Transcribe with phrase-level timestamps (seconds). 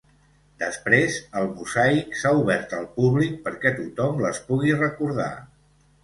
[0.61, 5.29] Després, el mosaic s’ha obert al públic perquè tothom les pugui recordar.